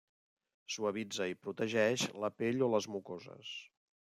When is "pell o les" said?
2.39-2.89